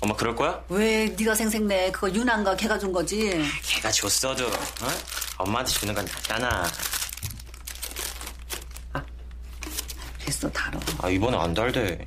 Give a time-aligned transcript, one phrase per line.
[0.00, 0.62] 엄마 그럴 거야?
[0.68, 1.90] 왜 네가 생색내?
[1.92, 3.30] 그거 유난가 걔가 준 거지.
[3.62, 4.88] 걔가 줬어도 어?
[5.38, 6.66] 엄마한테 주는 건 낫잖아
[10.24, 10.78] 됐어 다뤄.
[11.02, 12.04] 아 이번에 안 달대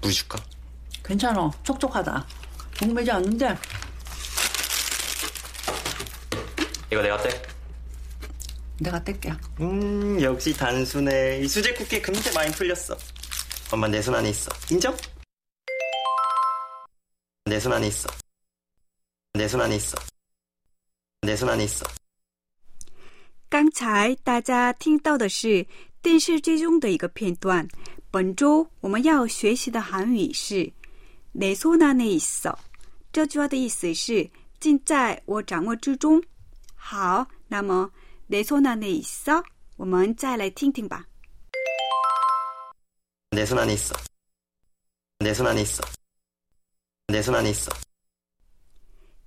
[0.00, 0.38] 물 줄까?
[1.04, 1.50] 괜찮아.
[1.62, 2.26] 촉촉하다.
[2.80, 3.56] 목매지 않는데
[6.92, 7.42] 이거 내가 떼?
[8.79, 9.31] 내가 뗄게.
[9.61, 12.97] 음 역시 단순해 이 수제 쿠키 금세 많이 풀렸어
[13.71, 14.95] 엄마 내 손 안에 있어 인정?
[17.45, 18.09] 내 손 안에 있어
[19.33, 19.97] 내 손 안에 있어
[21.21, 21.85] 내 손 안에 있어
[23.49, 25.65] 刚才大家听到的是
[26.01, 27.67] 电视剧中的一个片段。
[28.11, 30.71] 本周我们要学习的韩语是“
[31.33, 32.55] 내손안에있어”。
[33.11, 36.21] 这句话的意思是“尽在我掌握之中”。
[36.75, 37.89] 好，那么“
[38.29, 39.43] 내손안에있어”，
[39.77, 41.05] 我们再来听听吧。
[43.31, 43.93] 내 손 안에 있어
[45.19, 45.83] 내 손 안에 있어
[47.07, 47.69] 내 손 안에 있어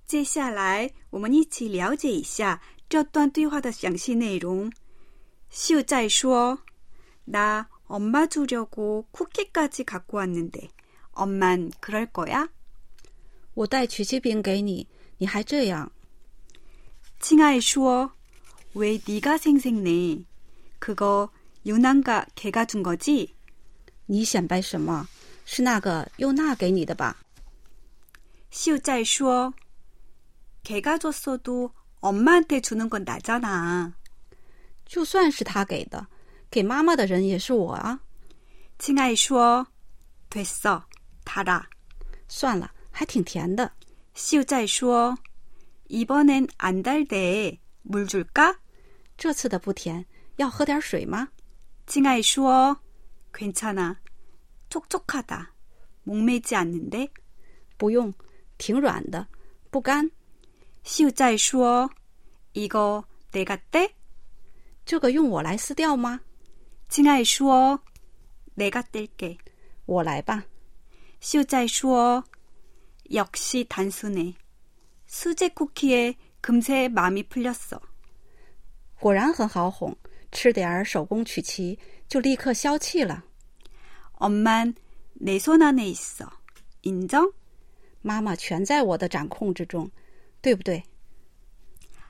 [0.07, 4.71] 接下来，我们一起了解一下这段对话的详细内容。
[5.51, 6.57] 秀在说：“
[7.25, 10.69] 나 엄마 주려고 쿠키까지 갖고 왔는데
[11.11, 12.49] 엄만 그럴 거야?”
[13.53, 14.87] 我带曲奇饼给你，
[15.17, 15.91] 你还这样？
[17.19, 18.13] 칭아이说：“
[18.73, 20.25] 왜 네가 생색내?
[20.79, 21.29] 그거
[21.65, 23.33] 유난가 걔가 준 거지?”
[24.07, 25.07] 你显摆什么？
[25.45, 27.17] 是那个优娜给你的吧？
[28.51, 29.53] 秀在说：“
[30.63, 31.71] 걔가 줬어도
[32.01, 33.93] 엄마한테 주는 건 나잖아.
[34.85, 36.07] 就算是他给的，
[36.49, 37.99] 给妈妈的人也是我啊。
[38.79, 39.67] 칭아이 说：“
[40.29, 40.85] 됐어，
[41.25, 41.67] 타라。”
[42.27, 43.71] 算了，还挺甜的。
[44.15, 45.15] 秀在说：“
[45.89, 48.55] 이번엔안달대물줄까？”
[49.17, 50.05] 这次的不甜，
[50.37, 51.29] 要喝点水吗？
[51.85, 52.77] 칭아이说：“
[53.33, 53.97] 괜찮아，
[54.69, 55.53] 촉촉하다，
[56.03, 57.09] 목매지 않는데。”
[57.77, 58.13] 不用，
[58.57, 59.27] 挺软的，
[59.71, 60.11] 不干。
[60.83, 61.89] 秀在说：“
[62.53, 63.91] 이거내가 떼？”
[64.85, 66.21] 这个用我来撕掉吗？
[66.89, 67.79] 칭아이说：“
[68.55, 69.37] 내가 뗄게。”
[69.85, 70.45] 我来吧。
[71.19, 72.23] 秀在说：“
[73.11, 74.35] 역시단순해。
[75.07, 77.81] 수제 쿠키에 금세 마음이 풀렸어。”
[78.99, 79.95] 果然很好哄，
[80.31, 83.23] 吃点儿手工曲奇就立刻消气了。
[84.19, 84.75] 엄만
[85.13, 86.27] 내 손 안에 있어.
[86.83, 87.31] 인정?
[88.01, 89.89] 妈妈全在我的掌控之中，
[90.41, 90.83] 对不对？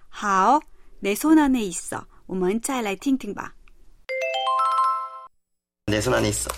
[0.09, 0.59] 好，
[1.01, 2.05] 내 손 안에 있어.
[2.25, 3.55] 我们再来听听吧。
[5.87, 6.49] 내 손 안에 있어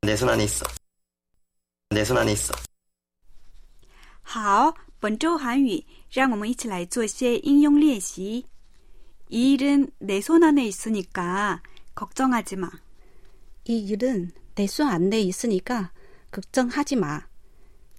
[0.00, 0.64] 내 손 안에 있어
[1.90, 2.54] 내 손 안에 있어
[4.22, 8.46] 好，本周韩语，让我们一起来做些应用练习。
[9.30, 11.62] 이 일은 내 손 안에 있으니까
[11.94, 12.70] 걱정하지 마.
[13.64, 15.92] 이 일은 내 손 안에 있으니까
[16.30, 17.22] 걱정하지 마.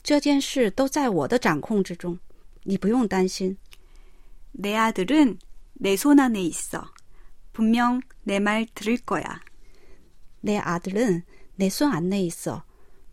[0.04, 2.18] 这件事都在我的掌控之中，
[2.64, 3.58] 你不用担心。
[4.54, 5.38] 내 아들은
[5.74, 6.92] 내 손 안에 있어.
[7.52, 9.42] 분명 내 말 들을 거야.
[10.42, 11.24] 내 아들은
[11.56, 12.64] 내 손 안에 있어.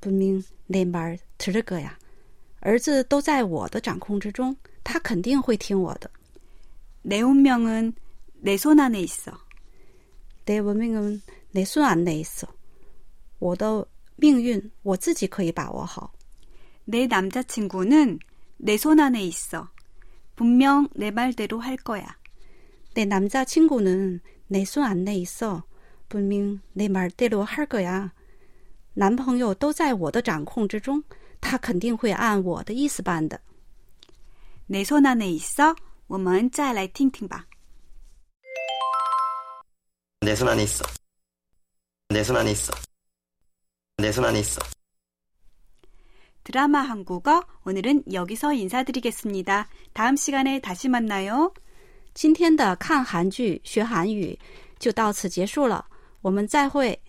[0.00, 1.98] 분명 내 말 들을 거야.
[2.60, 6.08] 儿子都在我的掌控之中，他肯定会听我的。
[7.02, 7.92] 내 운명은
[8.42, 9.32] 내 손 안에 있어.
[10.44, 11.22] 내 운명은
[11.52, 12.46] 내 손 안에 있어.
[13.38, 13.86] 我的
[14.16, 16.12] 命运我自己可以把握好。
[16.84, 18.18] 내 남자친구는
[18.58, 19.68] 내 손 안에 있어.
[20.36, 22.18] 분명 내 말대로 할 거야.
[22.94, 25.64] 내 남자친구는 내 손 안에 있어.
[26.08, 28.12] 분명 내 말대로 할 거야.
[28.94, 31.02] 男朋友都在我的掌控之中，
[31.40, 33.40] 他肯定会按我的意思办的。
[34.68, 35.74] 내 손 안에 있어?
[36.06, 37.46] 我们再来听听吧.
[40.20, 40.84] 내 손 안에 있어.
[42.08, 42.72] 내 손 안에 있어.
[43.98, 44.60] 내 손 안에 있어.
[46.44, 49.68] 드라마 한국어 오늘은 여기서 인사드리겠습니다.
[49.92, 51.52] 다음 시간에 다시 만나요.
[52.12, 54.38] 今天的看韩剧学韩语
[54.78, 55.86] 就到此结束了，
[56.20, 57.00] 我们再会。